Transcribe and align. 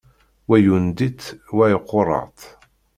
Wa 0.49 0.57
yundi-tt, 0.63 1.25
wa 1.55 1.65
iquṛeɛ-tt. 1.77 2.41